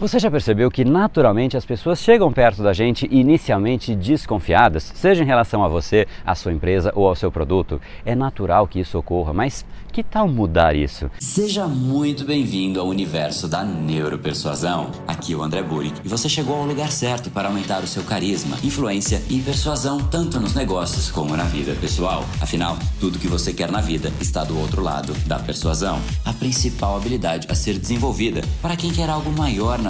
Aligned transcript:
Você 0.00 0.18
já 0.18 0.30
percebeu 0.30 0.70
que 0.70 0.82
naturalmente 0.82 1.58
as 1.58 1.66
pessoas 1.66 1.98
chegam 1.98 2.32
perto 2.32 2.62
da 2.62 2.72
gente 2.72 3.06
inicialmente 3.10 3.94
desconfiadas, 3.94 4.90
seja 4.94 5.22
em 5.22 5.26
relação 5.26 5.62
a 5.62 5.68
você, 5.68 6.08
a 6.24 6.34
sua 6.34 6.54
empresa 6.54 6.90
ou 6.94 7.06
ao 7.06 7.14
seu 7.14 7.30
produto? 7.30 7.78
É 8.02 8.14
natural 8.14 8.66
que 8.66 8.80
isso 8.80 8.96
ocorra, 8.96 9.34
mas 9.34 9.62
que 9.92 10.02
tal 10.02 10.26
mudar 10.26 10.74
isso? 10.74 11.10
Seja 11.18 11.66
muito 11.66 12.24
bem-vindo 12.24 12.80
ao 12.80 12.86
universo 12.86 13.46
da 13.46 13.62
neuropersuasão. 13.62 14.90
Aqui 15.06 15.34
é 15.34 15.36
o 15.36 15.42
André 15.42 15.62
Burick 15.62 16.00
e 16.02 16.08
você 16.08 16.30
chegou 16.30 16.56
ao 16.56 16.64
lugar 16.64 16.90
certo 16.90 17.28
para 17.28 17.48
aumentar 17.48 17.82
o 17.82 17.86
seu 17.86 18.02
carisma, 18.02 18.56
influência 18.64 19.20
e 19.28 19.38
persuasão 19.40 19.98
tanto 19.98 20.40
nos 20.40 20.54
negócios 20.54 21.10
como 21.10 21.36
na 21.36 21.44
vida 21.44 21.74
pessoal. 21.78 22.24
Afinal, 22.40 22.78
tudo 22.98 23.18
que 23.18 23.28
você 23.28 23.52
quer 23.52 23.70
na 23.70 23.82
vida 23.82 24.10
está 24.18 24.44
do 24.44 24.58
outro 24.58 24.80
lado 24.80 25.12
da 25.26 25.38
persuasão. 25.38 26.00
A 26.24 26.32
principal 26.32 26.96
habilidade 26.96 27.48
a 27.50 27.54
ser 27.54 27.78
desenvolvida 27.78 28.40
para 28.62 28.76
quem 28.76 28.90
quer 28.90 29.10
algo 29.10 29.30
maior 29.32 29.78
na 29.78 29.89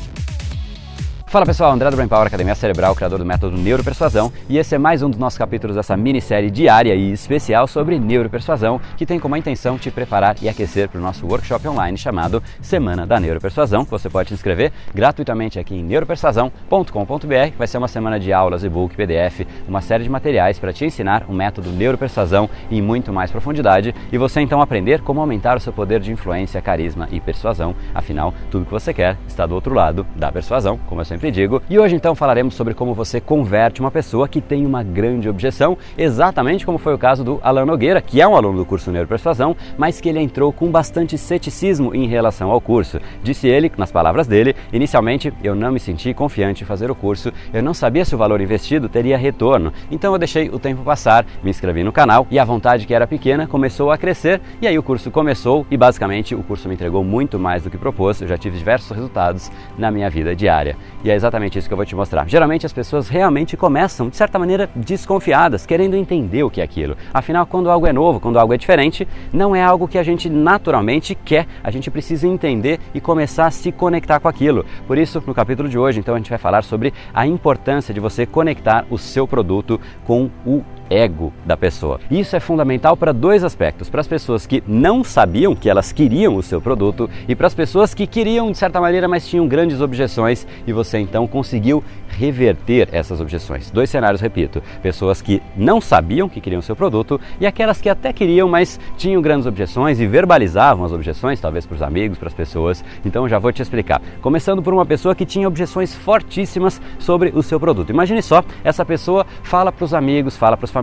Fala 1.31 1.45
pessoal, 1.45 1.71
André 1.71 1.89
do 1.89 1.95
Brain 1.95 2.09
Power, 2.09 2.27
Academia 2.27 2.53
Cerebral, 2.53 2.93
criador 2.93 3.17
do 3.17 3.25
método 3.25 3.55
Neuropersuasão, 3.55 4.33
e 4.49 4.57
esse 4.57 4.75
é 4.75 4.77
mais 4.77 5.01
um 5.01 5.09
dos 5.09 5.17
nossos 5.17 5.39
capítulos 5.39 5.77
dessa 5.77 5.95
minissérie 5.95 6.51
diária 6.51 6.93
e 6.93 7.13
especial 7.13 7.67
sobre 7.67 7.97
neuropersuasão, 7.97 8.81
que 8.97 9.05
tem 9.05 9.17
como 9.17 9.37
intenção 9.37 9.77
te 9.77 9.89
preparar 9.89 10.35
e 10.41 10.49
aquecer 10.49 10.89
para 10.89 10.99
o 10.99 11.01
nosso 11.01 11.25
workshop 11.25 11.65
online 11.69 11.97
chamado 11.97 12.43
Semana 12.61 13.07
da 13.07 13.17
Neuropersuasão, 13.17 13.85
que 13.85 13.91
você 13.91 14.09
pode 14.09 14.27
se 14.27 14.33
inscrever 14.33 14.73
gratuitamente 14.93 15.57
aqui 15.57 15.73
em 15.73 15.81
neuropersuasão.com.br. 15.81 17.55
Vai 17.57 17.67
ser 17.67 17.77
uma 17.77 17.87
semana 17.87 18.19
de 18.19 18.33
aulas, 18.33 18.65
e-book, 18.65 18.97
PDF, 18.97 19.47
uma 19.69 19.79
série 19.79 20.03
de 20.03 20.09
materiais 20.09 20.59
para 20.59 20.73
te 20.73 20.83
ensinar 20.83 21.23
o 21.29 21.33
método 21.33 21.69
Neuropersuasão 21.69 22.49
em 22.69 22.81
muito 22.81 23.13
mais 23.13 23.31
profundidade 23.31 23.95
e 24.11 24.17
você 24.17 24.41
então 24.41 24.61
aprender 24.61 24.99
como 24.99 25.21
aumentar 25.21 25.55
o 25.55 25.61
seu 25.61 25.71
poder 25.71 26.01
de 26.01 26.11
influência, 26.11 26.61
carisma 26.61 27.07
e 27.09 27.21
persuasão. 27.21 27.73
Afinal, 27.95 28.33
tudo 28.51 28.65
que 28.65 28.71
você 28.71 28.93
quer 28.93 29.15
está 29.25 29.45
do 29.45 29.55
outro 29.55 29.73
lado 29.73 30.05
da 30.13 30.29
persuasão, 30.29 30.77
como 30.89 30.99
eu 30.99 31.05
sempre 31.05 31.20
sempre 31.21 31.29
digo. 31.29 31.61
E 31.69 31.77
hoje 31.77 31.95
então 31.95 32.15
falaremos 32.15 32.55
sobre 32.55 32.73
como 32.73 32.95
você 32.95 33.21
converte 33.21 33.79
uma 33.79 33.91
pessoa 33.91 34.27
que 34.27 34.41
tem 34.41 34.65
uma 34.65 34.81
grande 34.81 35.29
objeção, 35.29 35.77
exatamente 35.95 36.65
como 36.65 36.79
foi 36.79 36.95
o 36.95 36.97
caso 36.97 37.23
do 37.23 37.39
Alan 37.43 37.63
Nogueira, 37.63 38.01
que 38.01 38.19
é 38.19 38.27
um 38.27 38.35
aluno 38.35 38.57
do 38.57 38.65
curso 38.65 38.89
Neuropersuasão, 38.89 39.55
mas 39.77 40.01
que 40.01 40.09
ele 40.09 40.19
entrou 40.19 40.51
com 40.51 40.71
bastante 40.71 41.19
ceticismo 41.19 41.93
em 41.93 42.07
relação 42.07 42.49
ao 42.49 42.59
curso. 42.59 42.99
Disse 43.21 43.47
ele, 43.47 43.71
nas 43.77 43.91
palavras 43.91 44.25
dele, 44.25 44.55
inicialmente 44.73 45.31
eu 45.43 45.53
não 45.53 45.71
me 45.71 45.79
senti 45.79 46.11
confiante 46.11 46.63
em 46.63 46.65
fazer 46.65 46.89
o 46.89 46.95
curso, 46.95 47.31
eu 47.53 47.61
não 47.61 47.75
sabia 47.75 48.03
se 48.03 48.15
o 48.15 48.17
valor 48.17 48.41
investido 48.41 48.89
teria 48.89 49.15
retorno, 49.15 49.71
então 49.91 50.13
eu 50.13 50.17
deixei 50.17 50.49
o 50.49 50.57
tempo 50.57 50.81
passar, 50.81 51.23
me 51.43 51.51
inscrevi 51.51 51.83
no 51.83 51.91
canal 51.91 52.25
e 52.31 52.39
a 52.39 52.43
vontade 52.43 52.87
que 52.87 52.95
era 52.95 53.05
pequena 53.05 53.45
começou 53.45 53.91
a 53.91 53.97
crescer 53.97 54.41
e 54.59 54.65
aí 54.65 54.79
o 54.79 54.81
curso 54.81 55.11
começou 55.11 55.67
e 55.69 55.77
basicamente 55.77 56.33
o 56.33 56.41
curso 56.41 56.67
me 56.67 56.73
entregou 56.73 57.03
muito 57.03 57.37
mais 57.37 57.61
do 57.61 57.69
que 57.69 57.77
propôs, 57.77 58.19
eu 58.23 58.27
já 58.27 58.39
tive 58.39 58.57
diversos 58.57 58.89
resultados 58.89 59.51
na 59.77 59.91
minha 59.91 60.09
vida 60.09 60.35
diária. 60.35 60.75
E 61.03 61.10
é 61.11 61.15
exatamente 61.15 61.57
isso 61.57 61.67
que 61.67 61.73
eu 61.73 61.77
vou 61.77 61.85
te 61.85 61.95
mostrar. 61.95 62.27
Geralmente 62.27 62.65
as 62.65 62.73
pessoas 62.73 63.07
realmente 63.07 63.57
começam, 63.57 64.09
de 64.09 64.15
certa 64.15 64.39
maneira, 64.39 64.69
desconfiadas, 64.75 65.65
querendo 65.65 65.95
entender 65.95 66.43
o 66.43 66.49
que 66.49 66.61
é 66.61 66.63
aquilo. 66.63 66.97
Afinal, 67.13 67.45
quando 67.45 67.69
algo 67.69 67.85
é 67.87 67.93
novo, 67.93 68.19
quando 68.19 68.39
algo 68.39 68.53
é 68.53 68.57
diferente, 68.57 69.07
não 69.31 69.55
é 69.55 69.63
algo 69.63 69.87
que 69.87 69.97
a 69.97 70.03
gente 70.03 70.29
naturalmente 70.29 71.15
quer. 71.15 71.47
A 71.63 71.71
gente 71.71 71.91
precisa 71.91 72.27
entender 72.27 72.79
e 72.93 73.01
começar 73.01 73.47
a 73.47 73.51
se 73.51 73.71
conectar 73.71 74.19
com 74.19 74.27
aquilo. 74.27 74.65
Por 74.87 74.97
isso, 74.97 75.21
no 75.25 75.33
capítulo 75.33 75.69
de 75.69 75.77
hoje, 75.77 75.99
então, 75.99 76.15
a 76.15 76.17
gente 76.17 76.29
vai 76.29 76.39
falar 76.39 76.63
sobre 76.63 76.93
a 77.13 77.27
importância 77.27 77.93
de 77.93 77.99
você 77.99 78.25
conectar 78.25 78.85
o 78.89 78.97
seu 78.97 79.27
produto 79.27 79.79
com 80.05 80.29
o 80.45 80.63
ego 80.91 81.31
da 81.45 81.55
pessoa. 81.55 81.99
Isso 82.11 82.35
é 82.35 82.39
fundamental 82.39 82.97
para 82.97 83.13
dois 83.13 83.43
aspectos: 83.43 83.89
para 83.89 84.01
as 84.01 84.07
pessoas 84.07 84.45
que 84.45 84.61
não 84.67 85.03
sabiam 85.03 85.55
que 85.55 85.69
elas 85.69 85.93
queriam 85.93 86.35
o 86.35 86.43
seu 86.43 86.59
produto 86.59 87.09
e 87.27 87.33
para 87.33 87.47
as 87.47 87.55
pessoas 87.55 87.93
que 87.93 88.05
queriam 88.05 88.51
de 88.51 88.57
certa 88.57 88.81
maneira, 88.81 89.07
mas 89.07 89.27
tinham 89.27 89.47
grandes 89.47 89.79
objeções 89.79 90.45
e 90.67 90.73
você 90.73 90.99
então 90.99 91.25
conseguiu 91.25 91.81
reverter 92.09 92.89
essas 92.91 93.21
objeções. 93.21 93.71
Dois 93.71 93.89
cenários, 93.89 94.19
repito: 94.19 94.61
pessoas 94.83 95.21
que 95.21 95.41
não 95.55 95.79
sabiam 95.79 96.27
que 96.27 96.41
queriam 96.41 96.59
o 96.59 96.63
seu 96.63 96.75
produto 96.75 97.19
e 97.39 97.47
aquelas 97.47 97.79
que 97.79 97.87
até 97.87 98.11
queriam, 98.11 98.49
mas 98.49 98.79
tinham 98.97 99.21
grandes 99.21 99.47
objeções 99.47 99.99
e 99.99 100.05
verbalizavam 100.05 100.83
as 100.83 100.91
objeções, 100.91 101.39
talvez 101.39 101.65
para 101.65 101.75
os 101.75 101.81
amigos, 101.81 102.17
para 102.17 102.27
as 102.27 102.33
pessoas. 102.33 102.83
Então 103.05 103.29
já 103.29 103.39
vou 103.39 103.53
te 103.53 103.61
explicar. 103.61 104.01
Começando 104.21 104.61
por 104.61 104.73
uma 104.73 104.85
pessoa 104.85 105.15
que 105.15 105.25
tinha 105.25 105.47
objeções 105.47 105.95
fortíssimas 105.95 106.81
sobre 106.99 107.31
o 107.33 107.41
seu 107.41 107.59
produto. 107.59 107.91
Imagine 107.91 108.21
só, 108.21 108.43
essa 108.63 108.83
pessoa 108.83 109.25
fala 109.43 109.71
para 109.71 109.85
os 109.85 109.93
amigos, 109.93 110.35
fala 110.35 110.57
para 110.57 110.65
os 110.65 110.71
familiares 110.71 110.80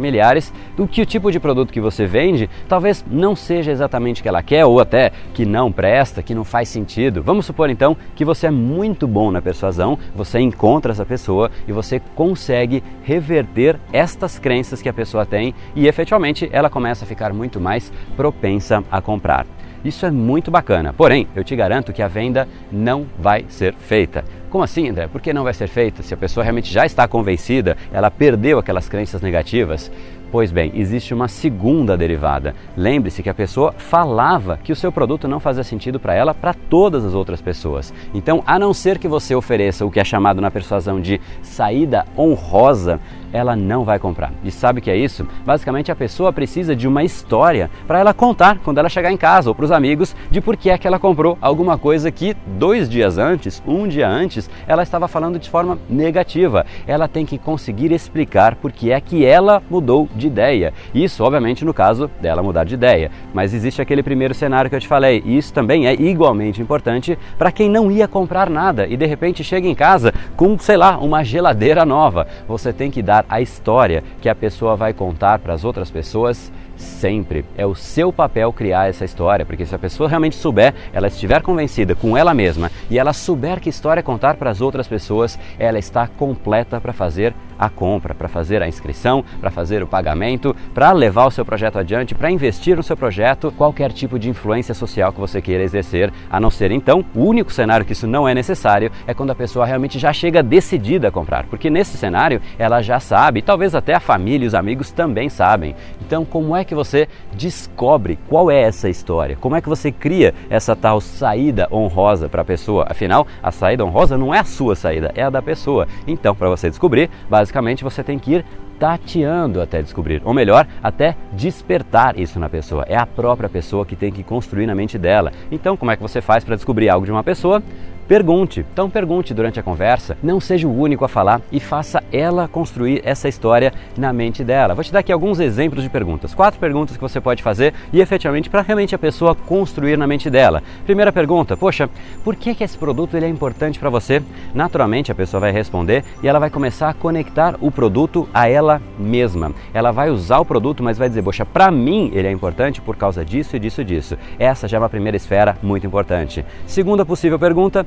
do 0.76 0.86
que 0.86 1.02
o 1.02 1.06
tipo 1.06 1.30
de 1.30 1.40
produto 1.40 1.72
que 1.72 1.80
você 1.80 2.06
vende 2.06 2.48
talvez 2.68 3.04
não 3.10 3.34
seja 3.34 3.70
exatamente 3.70 4.20
o 4.20 4.22
que 4.22 4.28
ela 4.28 4.42
quer 4.42 4.64
ou 4.64 4.80
até 4.80 5.12
que 5.34 5.44
não 5.44 5.70
presta, 5.72 6.22
que 6.22 6.34
não 6.34 6.44
faz 6.44 6.68
sentido. 6.68 7.22
Vamos 7.22 7.46
supor 7.46 7.70
então 7.70 7.96
que 8.14 8.24
você 8.24 8.46
é 8.46 8.50
muito 8.50 9.06
bom 9.06 9.30
na 9.30 9.42
persuasão, 9.42 9.98
você 10.14 10.38
encontra 10.40 10.92
essa 10.92 11.04
pessoa 11.04 11.50
e 11.66 11.72
você 11.72 12.00
consegue 12.14 12.82
reverter 13.02 13.78
estas 13.92 14.38
crenças 14.38 14.82
que 14.82 14.88
a 14.88 14.92
pessoa 14.92 15.26
tem 15.26 15.54
e 15.74 15.86
efetivamente 15.86 16.48
ela 16.52 16.70
começa 16.70 17.04
a 17.04 17.08
ficar 17.08 17.32
muito 17.32 17.60
mais 17.60 17.92
propensa 18.16 18.84
a 18.90 19.00
comprar. 19.00 19.46
Isso 19.84 20.04
é 20.04 20.10
muito 20.10 20.50
bacana, 20.50 20.92
porém, 20.92 21.28
eu 21.36 21.44
te 21.44 21.54
garanto 21.54 21.92
que 21.92 22.02
a 22.02 22.08
venda 22.08 22.48
não 22.70 23.06
vai 23.18 23.44
ser 23.48 23.74
feita. 23.74 24.24
Como 24.50 24.64
assim, 24.64 24.88
André? 24.88 25.06
Por 25.06 25.20
que 25.20 25.32
não 25.32 25.44
vai 25.44 25.52
ser 25.52 25.68
feita? 25.68 26.02
Se 26.02 26.14
a 26.14 26.16
pessoa 26.16 26.42
realmente 26.42 26.72
já 26.72 26.86
está 26.86 27.06
convencida, 27.06 27.76
ela 27.92 28.10
perdeu 28.10 28.58
aquelas 28.58 28.88
crenças 28.88 29.20
negativas. 29.20 29.90
Pois 30.30 30.52
bem, 30.52 30.70
existe 30.74 31.14
uma 31.14 31.26
segunda 31.26 31.96
derivada. 31.96 32.54
Lembre-se 32.76 33.22
que 33.22 33.30
a 33.30 33.34
pessoa 33.34 33.72
falava 33.72 34.58
que 34.62 34.72
o 34.72 34.76
seu 34.76 34.92
produto 34.92 35.26
não 35.26 35.40
fazia 35.40 35.64
sentido 35.64 35.98
para 35.98 36.14
ela, 36.14 36.34
para 36.34 36.52
todas 36.52 37.02
as 37.02 37.14
outras 37.14 37.40
pessoas. 37.40 37.94
Então, 38.12 38.42
a 38.46 38.58
não 38.58 38.74
ser 38.74 38.98
que 38.98 39.08
você 39.08 39.34
ofereça 39.34 39.86
o 39.86 39.90
que 39.90 39.98
é 39.98 40.04
chamado 40.04 40.42
na 40.42 40.50
persuasão 40.50 41.00
de 41.00 41.18
saída 41.42 42.04
honrosa, 42.16 43.00
ela 43.32 43.54
não 43.54 43.84
vai 43.84 43.98
comprar. 43.98 44.32
E 44.44 44.50
sabe 44.50 44.80
o 44.80 44.82
que 44.82 44.90
é 44.90 44.96
isso? 44.96 45.26
Basicamente, 45.44 45.90
a 45.90 45.96
pessoa 45.96 46.32
precisa 46.32 46.74
de 46.74 46.86
uma 46.86 47.04
história 47.04 47.70
para 47.86 47.98
ela 47.98 48.14
contar 48.14 48.58
quando 48.58 48.78
ela 48.78 48.88
chegar 48.88 49.12
em 49.12 49.16
casa 49.16 49.50
ou 49.50 49.54
para 49.54 49.64
os 49.64 49.72
amigos 49.72 50.14
de 50.30 50.40
por 50.40 50.56
que 50.56 50.70
é 50.70 50.78
que 50.78 50.86
ela 50.86 50.98
comprou 50.98 51.38
alguma 51.40 51.78
coisa 51.78 52.10
que 52.10 52.34
dois 52.58 52.88
dias 52.88 53.18
antes, 53.18 53.62
um 53.66 53.86
dia 53.86 54.08
antes, 54.08 54.48
ela 54.66 54.82
estava 54.82 55.08
falando 55.08 55.38
de 55.38 55.48
forma 55.48 55.78
negativa. 55.88 56.64
Ela 56.86 57.08
tem 57.08 57.24
que 57.24 57.38
conseguir 57.38 57.92
explicar 57.92 58.56
por 58.56 58.72
que 58.72 58.90
é 58.90 59.00
que 59.00 59.24
ela 59.24 59.62
mudou 59.70 60.08
de 60.18 60.26
ideia. 60.26 60.74
Isso, 60.94 61.24
obviamente, 61.24 61.64
no 61.64 61.72
caso 61.72 62.10
dela 62.20 62.42
mudar 62.42 62.64
de 62.64 62.74
ideia. 62.74 63.10
Mas 63.32 63.54
existe 63.54 63.80
aquele 63.80 64.02
primeiro 64.02 64.34
cenário 64.34 64.68
que 64.68 64.76
eu 64.76 64.80
te 64.80 64.88
falei, 64.88 65.22
e 65.24 65.38
isso 65.38 65.52
também 65.52 65.86
é 65.86 65.94
igualmente 65.94 66.60
importante 66.60 67.18
para 67.38 67.50
quem 67.50 67.70
não 67.70 67.90
ia 67.90 68.06
comprar 68.06 68.50
nada 68.50 68.86
e 68.86 68.96
de 68.96 69.06
repente 69.06 69.44
chega 69.44 69.68
em 69.68 69.74
casa 69.74 70.12
com, 70.36 70.58
sei 70.58 70.76
lá, 70.76 70.98
uma 70.98 71.22
geladeira 71.22 71.84
nova. 71.84 72.26
Você 72.46 72.72
tem 72.72 72.90
que 72.90 73.02
dar 73.02 73.24
a 73.28 73.40
história 73.40 74.02
que 74.20 74.28
a 74.28 74.34
pessoa 74.34 74.76
vai 74.76 74.92
contar 74.92 75.38
para 75.38 75.54
as 75.54 75.64
outras 75.64 75.90
pessoas 75.90 76.52
sempre. 76.78 77.44
É 77.56 77.66
o 77.66 77.74
seu 77.74 78.12
papel 78.12 78.52
criar 78.52 78.88
essa 78.88 79.04
história, 79.04 79.44
porque 79.44 79.66
se 79.66 79.74
a 79.74 79.78
pessoa 79.78 80.08
realmente 80.08 80.36
souber, 80.36 80.74
ela 80.92 81.08
estiver 81.08 81.42
convencida 81.42 81.94
com 81.94 82.16
ela 82.16 82.32
mesma 82.32 82.70
e 82.90 82.98
ela 82.98 83.12
souber 83.12 83.60
que 83.60 83.68
história 83.68 84.02
contar 84.02 84.36
para 84.36 84.50
as 84.50 84.60
outras 84.60 84.88
pessoas, 84.88 85.38
ela 85.58 85.78
está 85.78 86.06
completa 86.06 86.80
para 86.80 86.92
fazer 86.92 87.34
a 87.58 87.68
compra, 87.68 88.14
para 88.14 88.28
fazer 88.28 88.62
a 88.62 88.68
inscrição, 88.68 89.24
para 89.40 89.50
fazer 89.50 89.82
o 89.82 89.86
pagamento, 89.86 90.54
para 90.72 90.92
levar 90.92 91.26
o 91.26 91.30
seu 91.30 91.44
projeto 91.44 91.78
adiante, 91.78 92.14
para 92.14 92.30
investir 92.30 92.76
no 92.76 92.82
seu 92.82 92.96
projeto, 92.96 93.52
qualquer 93.56 93.92
tipo 93.92 94.18
de 94.18 94.30
influência 94.30 94.74
social 94.74 95.12
que 95.12 95.18
você 95.18 95.42
queira 95.42 95.64
exercer, 95.64 96.12
a 96.30 96.38
não 96.38 96.50
ser 96.50 96.70
então, 96.70 97.04
o 97.14 97.24
único 97.24 97.52
cenário 97.52 97.84
que 97.84 97.92
isso 97.92 98.06
não 98.06 98.28
é 98.28 98.34
necessário 98.34 98.92
é 99.06 99.12
quando 99.12 99.30
a 99.30 99.34
pessoa 99.34 99.66
realmente 99.66 99.98
já 99.98 100.12
chega 100.12 100.42
decidida 100.42 101.08
a 101.08 101.10
comprar, 101.10 101.46
porque 101.46 101.68
nesse 101.68 101.96
cenário 101.96 102.40
ela 102.58 102.80
já 102.80 103.00
sabe, 103.00 103.42
talvez 103.42 103.74
até 103.74 103.94
a 103.94 104.00
família 104.00 104.44
e 104.44 104.48
os 104.48 104.54
amigos 104.54 104.92
também 104.92 105.28
sabem. 105.28 105.74
Então, 106.00 106.24
como 106.24 106.54
é 106.54 106.64
que 106.68 106.74
você 106.74 107.08
descobre 107.32 108.18
qual 108.28 108.50
é 108.50 108.60
essa 108.60 108.88
história? 108.88 109.36
Como 109.36 109.56
é 109.56 109.60
que 109.60 109.68
você 109.68 109.90
cria 109.90 110.34
essa 110.48 110.76
tal 110.76 111.00
saída 111.00 111.66
honrosa 111.72 112.28
para 112.28 112.42
a 112.42 112.44
pessoa? 112.44 112.86
Afinal, 112.88 113.26
a 113.42 113.50
saída 113.50 113.84
honrosa 113.84 114.16
não 114.16 114.34
é 114.34 114.38
a 114.38 114.44
sua 114.44 114.76
saída, 114.76 115.10
é 115.16 115.22
a 115.22 115.30
da 115.30 115.42
pessoa. 115.42 115.88
Então, 116.06 116.34
para 116.34 116.48
você 116.48 116.68
descobrir, 116.68 117.10
basicamente 117.28 117.82
você 117.82 118.04
tem 118.04 118.18
que 118.18 118.34
ir 118.34 118.44
tateando 118.78 119.60
até 119.60 119.82
descobrir, 119.82 120.22
ou 120.24 120.32
melhor, 120.32 120.66
até 120.82 121.16
despertar 121.32 122.18
isso 122.18 122.38
na 122.38 122.48
pessoa. 122.48 122.84
É 122.88 122.96
a 122.96 123.06
própria 123.06 123.48
pessoa 123.48 123.84
que 123.84 123.96
tem 123.96 124.12
que 124.12 124.22
construir 124.22 124.66
na 124.66 124.74
mente 124.74 124.96
dela. 124.96 125.32
Então, 125.50 125.76
como 125.76 125.90
é 125.90 125.96
que 125.96 126.02
você 126.02 126.20
faz 126.20 126.44
para 126.44 126.54
descobrir 126.54 126.88
algo 126.88 127.04
de 127.04 127.10
uma 127.10 127.24
pessoa? 127.24 127.62
Pergunte. 128.08 128.64
Então 128.72 128.88
pergunte 128.88 129.34
durante 129.34 129.60
a 129.60 129.62
conversa, 129.62 130.16
não 130.22 130.40
seja 130.40 130.66
o 130.66 130.76
único 130.76 131.04
a 131.04 131.08
falar 131.08 131.42
e 131.52 131.60
faça 131.60 132.02
ela 132.10 132.48
construir 132.48 133.02
essa 133.04 133.28
história 133.28 133.72
na 133.96 134.12
mente 134.12 134.42
dela. 134.42 134.74
Vou 134.74 134.82
te 134.82 134.90
dar 134.90 135.00
aqui 135.00 135.12
alguns 135.12 135.38
exemplos 135.38 135.82
de 135.82 135.90
perguntas. 135.90 136.32
Quatro 136.32 136.58
perguntas 136.58 136.96
que 136.96 137.02
você 137.02 137.20
pode 137.20 137.42
fazer 137.42 137.74
e 137.92 138.00
efetivamente 138.00 138.48
para 138.48 138.62
realmente 138.62 138.94
a 138.94 138.98
pessoa 138.98 139.34
construir 139.34 139.98
na 139.98 140.06
mente 140.06 140.30
dela. 140.30 140.62
Primeira 140.86 141.12
pergunta: 141.12 141.56
Poxa, 141.56 141.90
por 142.24 142.34
que, 142.34 142.54
que 142.54 142.64
esse 142.64 142.78
produto 142.78 143.14
ele 143.14 143.26
é 143.26 143.28
importante 143.28 143.78
para 143.78 143.90
você? 143.90 144.22
Naturalmente 144.54 145.12
a 145.12 145.14
pessoa 145.14 145.40
vai 145.40 145.52
responder 145.52 146.02
e 146.22 146.28
ela 146.28 146.38
vai 146.38 146.48
começar 146.48 146.88
a 146.88 146.94
conectar 146.94 147.56
o 147.60 147.70
produto 147.70 148.26
a 148.32 148.48
ela 148.48 148.80
mesma. 148.98 149.52
Ela 149.74 149.90
vai 149.90 150.08
usar 150.08 150.38
o 150.38 150.46
produto, 150.46 150.82
mas 150.82 150.96
vai 150.96 151.10
dizer: 151.10 151.22
Poxa, 151.22 151.44
para 151.44 151.70
mim 151.70 152.10
ele 152.14 152.26
é 152.26 152.32
importante 152.32 152.80
por 152.80 152.96
causa 152.96 153.22
disso 153.22 153.54
e 153.54 153.58
disso 153.58 153.82
e 153.82 153.84
disso. 153.84 154.16
Essa 154.38 154.66
já 154.66 154.78
é 154.78 154.80
uma 154.80 154.88
primeira 154.88 155.16
esfera 155.16 155.58
muito 155.62 155.86
importante. 155.86 156.42
Segunda 156.66 157.04
possível 157.04 157.38
pergunta: 157.38 157.86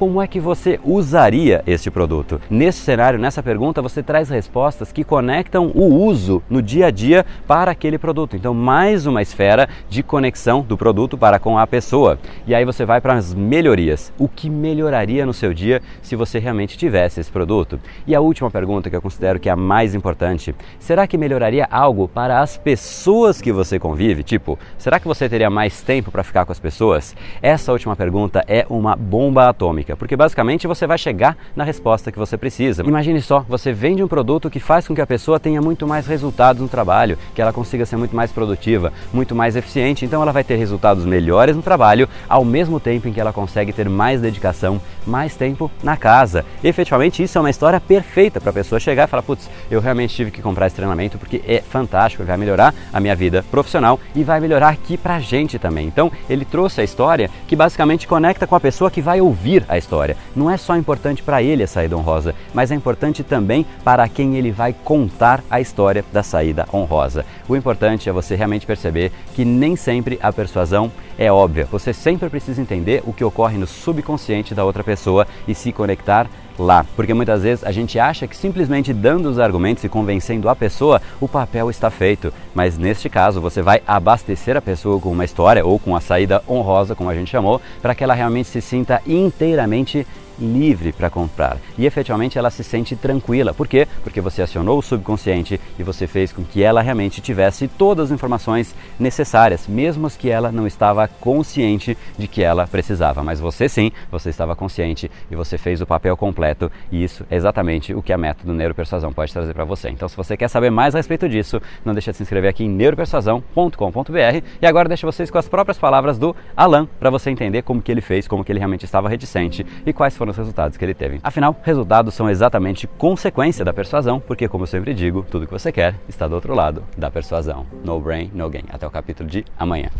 como 0.00 0.22
é 0.22 0.26
que 0.26 0.40
você 0.40 0.80
usaria 0.82 1.62
este 1.66 1.90
produto? 1.90 2.40
Nesse 2.48 2.78
cenário, 2.78 3.18
nessa 3.18 3.42
pergunta, 3.42 3.82
você 3.82 4.02
traz 4.02 4.30
respostas 4.30 4.90
que 4.90 5.04
conectam 5.04 5.70
o 5.74 5.94
uso 5.94 6.42
no 6.48 6.62
dia 6.62 6.86
a 6.86 6.90
dia 6.90 7.26
para 7.46 7.70
aquele 7.70 7.98
produto. 7.98 8.34
Então, 8.34 8.54
mais 8.54 9.04
uma 9.04 9.20
esfera 9.20 9.68
de 9.90 10.02
conexão 10.02 10.62
do 10.62 10.74
produto 10.74 11.18
para 11.18 11.38
com 11.38 11.58
a 11.58 11.66
pessoa. 11.66 12.18
E 12.46 12.54
aí 12.54 12.64
você 12.64 12.86
vai 12.86 12.98
para 12.98 13.12
as 13.12 13.34
melhorias. 13.34 14.10
O 14.18 14.26
que 14.26 14.48
melhoraria 14.48 15.26
no 15.26 15.34
seu 15.34 15.52
dia 15.52 15.82
se 16.00 16.16
você 16.16 16.38
realmente 16.38 16.78
tivesse 16.78 17.20
esse 17.20 17.30
produto? 17.30 17.78
E 18.06 18.14
a 18.14 18.22
última 18.22 18.50
pergunta 18.50 18.88
que 18.88 18.96
eu 18.96 19.02
considero 19.02 19.38
que 19.38 19.50
é 19.50 19.52
a 19.52 19.56
mais 19.56 19.94
importante: 19.94 20.54
será 20.78 21.06
que 21.06 21.18
melhoraria 21.18 21.68
algo 21.70 22.08
para 22.08 22.40
as 22.40 22.56
pessoas 22.56 23.42
que 23.42 23.52
você 23.52 23.78
convive? 23.78 24.22
Tipo, 24.22 24.58
será 24.78 24.98
que 24.98 25.06
você 25.06 25.28
teria 25.28 25.50
mais 25.50 25.82
tempo 25.82 26.10
para 26.10 26.24
ficar 26.24 26.46
com 26.46 26.52
as 26.52 26.58
pessoas? 26.58 27.14
Essa 27.42 27.70
última 27.70 27.94
pergunta 27.94 28.42
é 28.48 28.64
uma 28.70 28.96
bomba 28.96 29.46
atômica 29.46 29.89
porque 29.96 30.16
basicamente 30.16 30.66
você 30.66 30.86
vai 30.86 30.98
chegar 30.98 31.36
na 31.54 31.64
resposta 31.64 32.10
que 32.10 32.18
você 32.18 32.36
precisa. 32.36 32.82
Imagine 32.82 33.20
só, 33.20 33.44
você 33.48 33.72
vende 33.72 34.02
um 34.02 34.08
produto 34.08 34.50
que 34.50 34.60
faz 34.60 34.86
com 34.86 34.94
que 34.94 35.00
a 35.00 35.06
pessoa 35.06 35.40
tenha 35.40 35.60
muito 35.60 35.86
mais 35.86 36.06
resultados 36.06 36.62
no 36.62 36.68
trabalho, 36.68 37.18
que 37.34 37.40
ela 37.40 37.52
consiga 37.52 37.86
ser 37.86 37.96
muito 37.96 38.14
mais 38.14 38.32
produtiva, 38.32 38.92
muito 39.12 39.34
mais 39.34 39.56
eficiente, 39.56 40.04
então 40.04 40.22
ela 40.22 40.32
vai 40.32 40.44
ter 40.44 40.56
resultados 40.56 41.04
melhores 41.04 41.56
no 41.56 41.62
trabalho, 41.62 42.08
ao 42.28 42.44
mesmo 42.44 42.80
tempo 42.80 43.08
em 43.08 43.12
que 43.12 43.20
ela 43.20 43.32
consegue 43.32 43.72
ter 43.72 43.88
mais 43.88 44.20
dedicação, 44.20 44.80
mais 45.06 45.34
tempo 45.36 45.70
na 45.82 45.96
casa. 45.96 46.44
efetivamente, 46.62 47.22
isso 47.22 47.38
é 47.38 47.40
uma 47.40 47.50
história 47.50 47.80
perfeita 47.80 48.40
para 48.40 48.50
a 48.50 48.52
pessoa 48.52 48.80
chegar 48.80 49.04
e 49.04 49.10
falar: 49.10 49.22
putz, 49.22 49.48
eu 49.70 49.80
realmente 49.80 50.14
tive 50.14 50.30
que 50.30 50.42
comprar 50.42 50.66
esse 50.66 50.76
treinamento 50.76 51.18
porque 51.18 51.42
é 51.46 51.60
fantástico, 51.60 52.24
vai 52.24 52.36
melhorar 52.36 52.74
a 52.92 53.00
minha 53.00 53.14
vida 53.14 53.44
profissional 53.50 53.98
e 54.14 54.22
vai 54.22 54.40
melhorar 54.40 54.68
aqui 54.68 54.96
para 54.96 55.16
a 55.16 55.20
gente 55.20 55.58
também. 55.58 55.86
Então, 55.86 56.10
ele 56.28 56.44
trouxe 56.44 56.80
a 56.80 56.84
história 56.84 57.30
que 57.46 57.56
basicamente 57.56 58.06
conecta 58.06 58.46
com 58.46 58.54
a 58.54 58.60
pessoa 58.60 58.90
que 58.90 59.00
vai 59.00 59.20
ouvir 59.20 59.64
a 59.68 59.76
história. 59.80 60.16
Não 60.36 60.48
é 60.48 60.56
só 60.56 60.76
importante 60.76 61.22
para 61.22 61.42
ele 61.42 61.64
a 61.64 61.66
saída 61.66 61.96
honrosa, 61.96 62.34
mas 62.54 62.70
é 62.70 62.74
importante 62.76 63.24
também 63.24 63.66
para 63.82 64.08
quem 64.08 64.36
ele 64.36 64.52
vai 64.52 64.72
contar 64.72 65.42
a 65.50 65.60
história 65.60 66.04
da 66.12 66.22
saída 66.22 66.68
honrosa. 66.72 67.26
O 67.48 67.56
importante 67.56 68.08
é 68.08 68.12
você 68.12 68.36
realmente 68.36 68.66
perceber 68.66 69.10
que 69.34 69.44
nem 69.44 69.74
sempre 69.74 70.18
a 70.22 70.32
persuasão 70.32 70.92
é 71.20 71.30
óbvia. 71.30 71.68
Você 71.70 71.92
sempre 71.92 72.30
precisa 72.30 72.62
entender 72.62 73.02
o 73.06 73.12
que 73.12 73.22
ocorre 73.22 73.58
no 73.58 73.66
subconsciente 73.66 74.54
da 74.54 74.64
outra 74.64 74.82
pessoa 74.82 75.26
e 75.46 75.54
se 75.54 75.70
conectar 75.70 76.26
lá, 76.58 76.84
porque 76.96 77.12
muitas 77.12 77.42
vezes 77.42 77.62
a 77.62 77.70
gente 77.70 77.98
acha 77.98 78.26
que 78.26 78.36
simplesmente 78.36 78.92
dando 78.92 79.28
os 79.28 79.38
argumentos 79.38 79.84
e 79.84 79.88
convencendo 79.88 80.48
a 80.48 80.56
pessoa, 80.56 81.00
o 81.20 81.28
papel 81.28 81.68
está 81.68 81.90
feito. 81.90 82.32
Mas 82.54 82.78
neste 82.78 83.10
caso, 83.10 83.38
você 83.38 83.60
vai 83.60 83.82
abastecer 83.86 84.56
a 84.56 84.62
pessoa 84.62 84.98
com 84.98 85.12
uma 85.12 85.24
história 85.24 85.64
ou 85.64 85.78
com 85.78 85.94
a 85.94 86.00
saída 86.00 86.42
honrosa, 86.48 86.94
como 86.94 87.10
a 87.10 87.14
gente 87.14 87.30
chamou, 87.30 87.60
para 87.82 87.94
que 87.94 88.02
ela 88.02 88.14
realmente 88.14 88.48
se 88.48 88.62
sinta 88.62 89.02
inteiramente 89.06 90.06
livre 90.40 90.92
para 90.92 91.10
comprar. 91.10 91.58
E 91.76 91.86
efetivamente 91.86 92.38
ela 92.38 92.50
se 92.50 92.64
sente 92.64 92.96
tranquila. 92.96 93.52
Por 93.52 93.68
quê? 93.68 93.86
Porque 94.02 94.20
você 94.20 94.42
acionou 94.42 94.78
o 94.78 94.82
subconsciente 94.82 95.60
e 95.78 95.82
você 95.82 96.06
fez 96.06 96.32
com 96.32 96.44
que 96.44 96.62
ela 96.62 96.80
realmente 96.80 97.20
tivesse 97.20 97.68
todas 97.68 98.06
as 98.06 98.10
informações 98.10 98.74
necessárias, 98.98 99.66
mesmo 99.66 100.06
as 100.06 100.16
que 100.16 100.30
ela 100.30 100.50
não 100.50 100.66
estava 100.66 101.06
consciente 101.06 101.96
de 102.18 102.26
que 102.26 102.42
ela 102.42 102.66
precisava. 102.66 103.22
Mas 103.22 103.40
você 103.40 103.68
sim, 103.68 103.92
você 104.10 104.30
estava 104.30 104.56
consciente 104.56 105.10
e 105.30 105.36
você 105.36 105.58
fez 105.58 105.80
o 105.80 105.86
papel 105.86 106.16
completo. 106.16 106.70
E 106.90 107.02
isso 107.02 107.24
é 107.30 107.36
exatamente 107.36 107.94
o 107.94 108.02
que 108.02 108.12
a 108.12 108.18
método 108.18 108.52
Neuropersuasão 108.52 109.12
pode 109.12 109.32
trazer 109.32 109.54
para 109.54 109.64
você. 109.64 109.90
Então, 109.90 110.08
se 110.08 110.16
você 110.16 110.36
quer 110.36 110.48
saber 110.48 110.70
mais 110.70 110.94
a 110.94 110.98
respeito 110.98 111.28
disso, 111.28 111.60
não 111.84 111.92
deixe 111.92 112.10
de 112.10 112.16
se 112.16 112.22
inscrever 112.22 112.50
aqui 112.50 112.64
em 112.64 112.68
neuropersuasão.com.br. 112.68 114.44
E 114.60 114.66
agora 114.66 114.88
deixa 114.88 115.06
vocês 115.06 115.30
com 115.30 115.38
as 115.38 115.48
próprias 115.48 115.78
palavras 115.78 116.18
do 116.18 116.34
Alan 116.56 116.86
para 116.98 117.10
você 117.10 117.30
entender 117.30 117.62
como 117.62 117.82
que 117.82 117.90
ele 117.90 118.00
fez, 118.00 118.26
como 118.26 118.44
que 118.44 118.52
ele 118.52 118.58
realmente 118.58 118.84
estava 118.84 119.08
reticente 119.08 119.66
e 119.84 119.92
quais 119.92 120.16
foram 120.16 120.29
os 120.30 120.36
resultados 120.36 120.76
que 120.76 120.84
ele 120.84 120.94
teve. 120.94 121.20
Afinal, 121.22 121.56
resultados 121.62 122.14
são 122.14 122.30
exatamente 122.30 122.86
consequência 122.86 123.64
da 123.64 123.72
persuasão, 123.72 124.20
porque, 124.20 124.48
como 124.48 124.64
eu 124.64 124.68
sempre 124.68 124.94
digo, 124.94 125.24
tudo 125.30 125.46
que 125.46 125.52
você 125.52 125.70
quer 125.70 125.94
está 126.08 126.26
do 126.26 126.34
outro 126.34 126.54
lado 126.54 126.82
da 126.96 127.10
persuasão. 127.10 127.66
No 127.84 128.00
brain, 128.00 128.30
no 128.34 128.48
gain. 128.48 128.64
Até 128.70 128.86
o 128.86 128.90
capítulo 128.90 129.28
de 129.28 129.44
amanhã. 129.58 129.90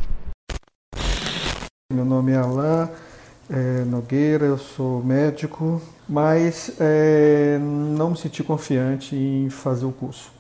Meu 1.93 2.05
nome 2.05 2.32
é 2.32 2.37
Alain 2.37 2.88
é, 3.50 3.85
Nogueira, 3.85 4.47
eu 4.47 4.56
sou 4.56 5.03
médico, 5.03 5.82
mas 6.09 6.76
é, 6.79 7.59
não 7.61 8.11
me 8.11 8.17
senti 8.17 8.44
confiante 8.44 9.17
em 9.17 9.50
fazer 9.50 9.85
o 9.85 9.91
curso. 9.91 10.33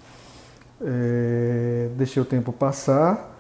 É, 0.80 1.88
deixei 1.96 2.22
o 2.22 2.24
tempo 2.24 2.52
passar, 2.52 3.36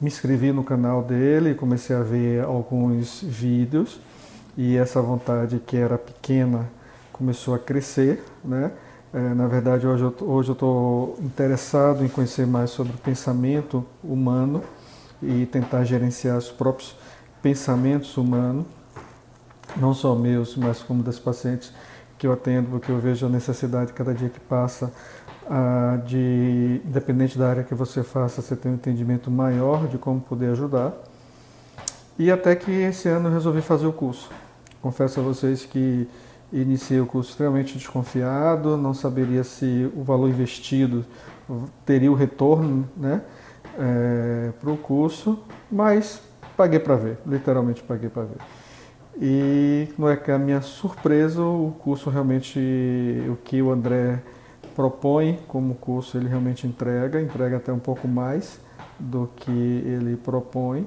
me 0.00 0.06
inscrevi 0.06 0.52
no 0.52 0.62
canal 0.62 1.02
dele, 1.02 1.54
comecei 1.54 1.96
a 1.96 2.02
ver 2.02 2.44
alguns 2.44 3.22
vídeos 3.22 4.00
e 4.56 4.76
essa 4.76 5.02
vontade 5.02 5.60
que 5.66 5.76
era 5.76 5.98
pequena 5.98 6.66
começou 7.12 7.54
a 7.54 7.58
crescer, 7.58 8.24
né? 8.44 8.72
É, 9.12 9.34
na 9.34 9.46
verdade, 9.46 9.86
hoje 9.86 10.02
eu 10.02 10.14
hoje 10.28 10.52
estou 10.52 11.16
interessado 11.20 12.04
em 12.04 12.08
conhecer 12.08 12.46
mais 12.46 12.70
sobre 12.70 12.92
o 12.92 12.98
pensamento 12.98 13.84
humano 14.02 14.62
e 15.22 15.46
tentar 15.46 15.84
gerenciar 15.84 16.36
os 16.36 16.50
próprios 16.50 16.96
pensamentos 17.40 18.16
humanos, 18.16 18.66
não 19.76 19.94
só 19.94 20.14
meus, 20.14 20.56
mas 20.56 20.82
como 20.82 21.02
das 21.02 21.18
pacientes 21.18 21.72
que 22.18 22.26
eu 22.26 22.32
atendo, 22.32 22.70
porque 22.70 22.90
eu 22.90 22.98
vejo 22.98 23.26
a 23.26 23.28
necessidade 23.28 23.92
cada 23.92 24.12
dia 24.12 24.28
que 24.28 24.40
passa 24.40 24.92
ah, 25.48 25.98
de, 26.04 26.80
independente 26.84 27.38
da 27.38 27.48
área 27.48 27.62
que 27.62 27.74
você 27.74 28.02
faça, 28.02 28.42
você 28.42 28.56
tem 28.56 28.72
um 28.72 28.74
entendimento 28.74 29.30
maior 29.30 29.86
de 29.86 29.96
como 29.96 30.20
poder 30.20 30.50
ajudar. 30.50 30.92
E 32.18 32.30
até 32.30 32.56
que 32.56 32.70
esse 32.70 33.08
ano 33.08 33.28
eu 33.28 33.32
resolvi 33.32 33.60
fazer 33.60 33.86
o 33.86 33.92
curso. 33.92 34.30
Confesso 34.80 35.20
a 35.20 35.22
vocês 35.22 35.64
que 35.64 36.08
iniciei 36.52 37.00
o 37.00 37.06
curso 37.06 37.30
extremamente 37.30 37.76
desconfiado, 37.76 38.76
não 38.76 38.94
saberia 38.94 39.42
se 39.42 39.90
o 39.94 40.02
valor 40.02 40.28
investido 40.28 41.04
teria 41.84 42.10
o 42.10 42.14
retorno 42.14 42.88
né, 42.96 43.22
é, 43.78 44.52
para 44.60 44.70
o 44.70 44.76
curso, 44.76 45.42
mas 45.70 46.20
paguei 46.56 46.78
para 46.78 46.96
ver, 46.96 47.18
literalmente 47.26 47.82
paguei 47.82 48.08
para 48.08 48.22
ver. 48.22 48.38
E 49.20 49.88
não 49.98 50.08
é 50.08 50.16
que 50.16 50.30
a 50.30 50.38
minha 50.38 50.60
surpresa, 50.60 51.42
o 51.42 51.74
curso 51.78 52.10
realmente, 52.10 52.58
o 53.28 53.36
que 53.36 53.62
o 53.62 53.70
André 53.70 54.22
propõe 54.74 55.38
como 55.48 55.74
curso, 55.74 56.18
ele 56.18 56.28
realmente 56.28 56.66
entrega, 56.66 57.20
entrega 57.20 57.56
até 57.56 57.72
um 57.72 57.78
pouco 57.78 58.06
mais 58.06 58.60
do 58.98 59.28
que 59.36 59.50
ele 59.50 60.16
propõe. 60.16 60.86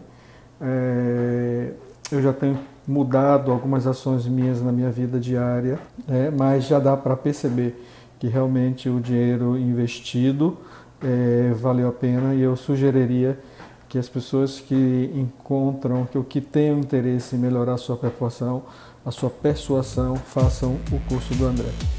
É, 0.62 1.72
eu 2.12 2.22
já 2.22 2.32
tenho 2.32 2.60
mudado 2.90 3.52
algumas 3.52 3.86
ações 3.86 4.26
minhas 4.26 4.64
na 4.64 4.72
minha 4.72 4.90
vida 4.90 5.20
diária, 5.20 5.78
né? 6.08 6.32
mas 6.36 6.66
já 6.66 6.80
dá 6.80 6.98
para 6.98 7.16
perceber 7.16 7.86
que 8.18 8.28
realmente 8.28 8.90
o 8.90 9.00
dinheiro 9.00 9.56
investido 9.56 10.58
é, 11.00 11.54
valeu 11.54 11.88
a 11.88 11.92
pena 11.92 12.34
e 12.34 12.42
eu 12.42 12.56
sugeriria 12.56 13.40
que 13.88 14.00
as 14.00 14.10
pessoas 14.10 14.60
que 14.60 15.12
encontram, 15.14 16.08
que 16.08 16.18
o 16.18 16.24
que 16.24 16.42
têm 16.42 16.80
interesse 16.80 17.36
em 17.36 17.40
melhorar 17.40 17.74
a 17.74 17.78
sua 17.78 17.96
persuasão, 17.96 18.64
a 19.06 19.12
sua 19.12 19.30
persuasão, 19.30 20.16
façam 20.16 20.78
o 20.92 21.00
curso 21.08 21.36
do 21.36 21.46
André. 21.46 21.99